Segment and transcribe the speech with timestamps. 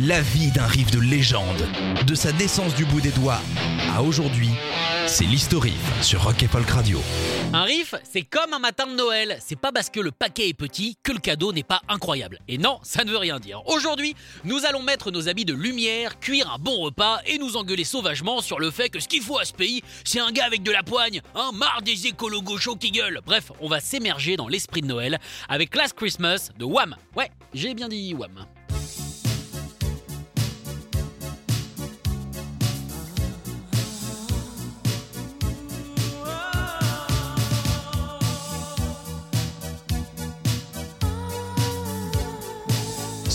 [0.00, 1.68] La vie d'un riff de légende,
[2.06, 3.40] de sa naissance du bout des doigts
[3.94, 4.48] à aujourd'hui,
[5.06, 6.98] c'est l'historif sur Rock et Folk Radio.
[7.52, 9.36] Un riff, c'est comme un matin de Noël.
[9.40, 12.38] C'est pas parce que le paquet est petit que le cadeau n'est pas incroyable.
[12.48, 13.60] Et non, ça ne veut rien dire.
[13.66, 17.84] Aujourd'hui, nous allons mettre nos habits de lumière, cuire un bon repas et nous engueuler
[17.84, 20.62] sauvagement sur le fait que ce qu'il faut à ce pays, c'est un gars avec
[20.62, 23.20] de la poigne, un marre des écolos gauchos qui gueulent.
[23.26, 25.20] Bref, on va s'émerger dans l'esprit de Noël
[25.50, 26.96] avec Last Christmas de Wham.
[27.14, 28.46] Ouais, j'ai bien dit Wham.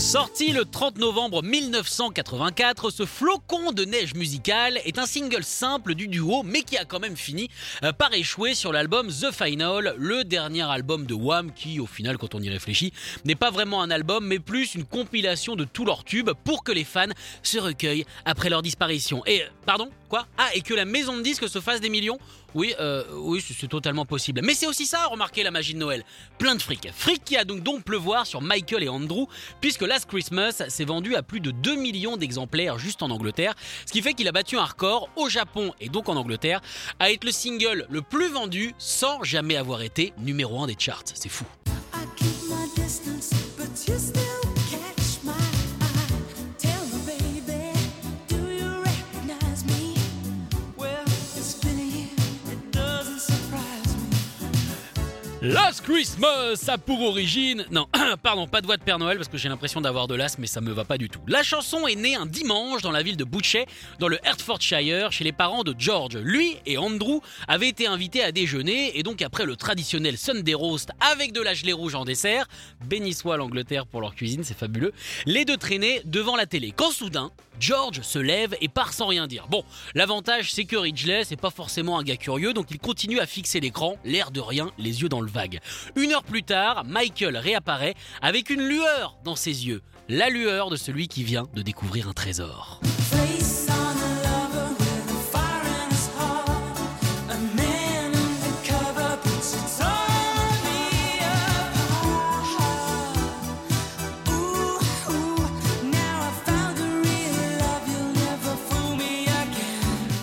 [0.08, 6.08] Sorti le 30 novembre 1984, ce flocon de neige musicale est un single simple du
[6.08, 7.50] duo, mais qui a quand même fini
[7.82, 12.16] euh, par échouer sur l'album The Final, le dernier album de Wham, qui au final,
[12.16, 12.94] quand on y réfléchit,
[13.26, 16.72] n'est pas vraiment un album, mais plus une compilation de tous leurs tubes pour que
[16.72, 17.12] les fans
[17.42, 19.22] se recueillent après leur disparition.
[19.26, 20.26] Et, euh, pardon Quoi?
[20.38, 22.18] Ah, et que la maison de disques se fasse des millions?
[22.54, 24.40] Oui, euh, oui, c'est totalement possible.
[24.42, 26.02] Mais c'est aussi ça, remarquez la magie de Noël.
[26.38, 26.88] Plein de fric.
[26.94, 29.26] Fric qui a donc donc pleuvoir sur Michael et Andrew,
[29.60, 33.90] puisque Last Christmas s'est vendu à plus de 2 millions d'exemplaires juste en Angleterre, ce
[33.90, 36.60] qui fait qu'il a battu un record au Japon et donc en Angleterre,
[37.00, 41.02] à être le single le plus vendu sans jamais avoir été numéro 1 des charts.
[41.14, 41.46] C'est fou.
[55.48, 57.64] Last Christmas a pour origine...
[57.70, 57.88] Non,
[58.22, 60.46] pardon, pas de voix de Père Noël parce que j'ai l'impression d'avoir de l'as, mais
[60.46, 61.20] ça me va pas du tout.
[61.26, 63.64] La chanson est née un dimanche dans la ville de Butcher,
[63.98, 66.18] dans le Hertfordshire, chez les parents de George.
[66.18, 70.90] Lui et Andrew avaient été invités à déjeuner, et donc après le traditionnel Sunday roast
[71.00, 72.46] avec de la gelée rouge en dessert,
[72.84, 74.92] béni soit l'Angleterre pour leur cuisine, c'est fabuleux,
[75.24, 76.74] les deux traînaient devant la télé.
[76.76, 77.30] Quand soudain,
[77.60, 79.46] George se lève et part sans rien dire.
[79.48, 83.26] Bon, l'avantage c'est que Ridgely c'est pas forcément un gars curieux, donc il continue à
[83.26, 85.28] fixer l'écran, l'air de rien, les yeux dans le
[85.96, 90.76] Une heure plus tard, Michael réapparaît avec une lueur dans ses yeux, la lueur de
[90.76, 92.80] celui qui vient de découvrir un trésor.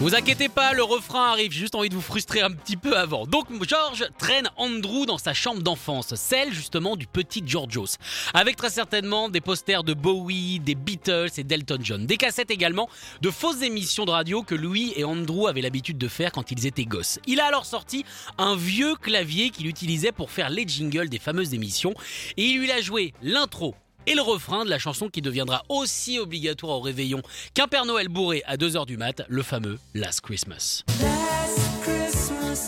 [0.06, 2.96] Vous inquiétez pas, le refrain arrive, j'ai juste envie de vous frustrer un petit peu
[2.96, 3.26] avant.
[3.26, 7.98] Donc George traîne Andrew dans sa chambre d'enfance, celle justement du petit Georgios,
[8.36, 12.88] avec très certainement des posters de Bowie, des Beatles et d'Elton John, des cassettes également
[13.22, 16.68] de fausses émissions de radio que Louis et Andrew avaient l'habitude de faire quand ils
[16.68, 17.18] étaient gosses.
[17.26, 18.06] Il a alors sorti
[18.38, 21.96] un vieux clavier qu'il utilisait pour faire les jingles des fameuses émissions
[22.38, 23.74] et il lui a joué l'intro
[24.08, 27.22] et le refrain de la chanson qui deviendra aussi obligatoire au réveillon
[27.54, 30.84] qu'un Père Noël bourré à 2h du mat, le fameux Last Christmas.
[31.02, 32.68] Last Christmas,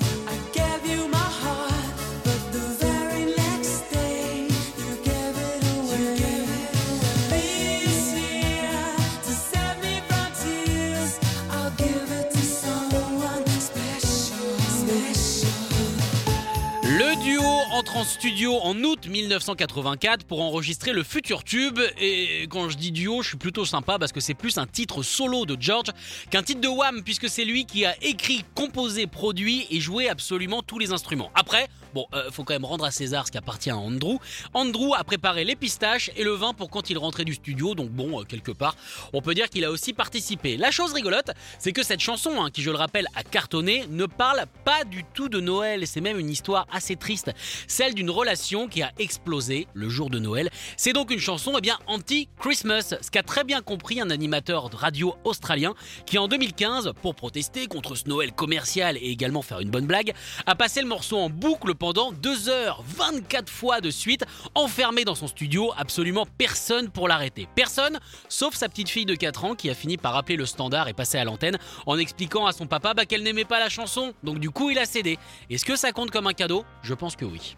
[17.77, 21.77] entre en studio en août 1984 pour enregistrer le futur tube.
[21.99, 25.03] Et quand je dis duo, je suis plutôt sympa parce que c'est plus un titre
[25.03, 25.89] solo de George
[26.31, 30.63] qu'un titre de Wham, puisque c'est lui qui a écrit, composé, produit et joué absolument
[30.63, 31.29] tous les instruments.
[31.35, 34.17] Après, bon, euh, faut quand même rendre à César ce qui appartient à Andrew.
[34.53, 37.89] Andrew a préparé les pistaches et le vin pour quand il rentrait du studio, donc
[37.89, 38.75] bon, euh, quelque part,
[39.13, 40.57] on peut dire qu'il a aussi participé.
[40.57, 44.05] La chose rigolote, c'est que cette chanson, hein, qui je le rappelle a cartonné, ne
[44.05, 45.87] parle pas du tout de Noël.
[45.87, 47.31] C'est même une histoire assez triste,
[47.67, 50.51] celle d'une relation qui a explosé le jour de Noël.
[50.77, 54.75] C'est donc une chanson eh bien anti-Christmas, ce qu'a très bien compris un animateur de
[54.75, 55.73] radio australien
[56.05, 60.13] qui en 2015, pour protester contre ce Noël commercial et également faire une bonne blague,
[60.45, 64.25] a passé le morceau en boucle pendant 2 heures, 24 fois de suite,
[64.55, 67.47] enfermé dans son studio, absolument personne pour l'arrêter.
[67.55, 67.99] Personne,
[68.29, 70.93] sauf sa petite fille de 4 ans qui a fini par appeler le standard et
[70.93, 74.39] passer à l'antenne en expliquant à son papa bah, qu'elle n'aimait pas la chanson, donc
[74.39, 75.17] du coup il a cédé.
[75.49, 76.65] Est-ce que ça compte comme un cadeau?
[76.83, 77.55] Je pense que oui.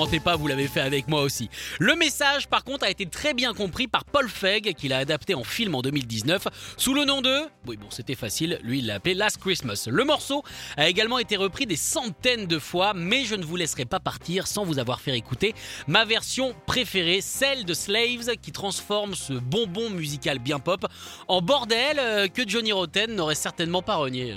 [0.00, 1.50] Oh, mentez pas, vous l'avez fait avec moi aussi.
[1.78, 5.34] Le message, par contre, a été très bien compris par Paul Feig, qui l'a adapté
[5.34, 6.48] en film en 2019,
[6.78, 7.40] sous le nom de...
[7.66, 9.88] Oui, bon, c'était facile, lui, il l'a appelé Last Christmas.
[9.90, 10.42] Le morceau
[10.78, 14.46] a également été repris des centaines de fois, mais je ne vous laisserai pas partir
[14.46, 15.54] sans vous avoir fait écouter
[15.86, 20.86] ma version préférée, celle de Slaves, qui transforme ce bonbon musical bien pop
[21.28, 24.36] en bordel euh, que Johnny Rotten n'aurait certainement pas renié.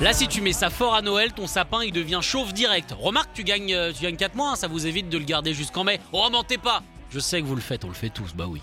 [0.00, 2.94] Là, si tu mets ça fort à Noël, ton sapin il devient chauve direct.
[2.96, 5.54] Remarque, tu gagnes, euh, tu gagnes 4 mois, hein, ça vous évite de le garder
[5.54, 5.98] jusqu'en mai.
[6.12, 8.60] Oh, mentez pas Je sais que vous le faites, on le fait tous, bah oui.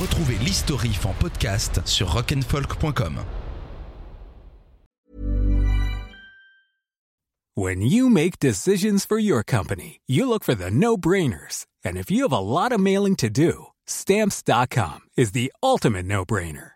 [0.00, 3.24] Retrouvez l'historif en podcast sur rock'n'folk.com.
[7.56, 11.66] When you make decisions for your company, you look for the no-brainers.
[11.84, 16.75] And if you have a lot of mailing to do, stamps.com is the ultimate no-brainer.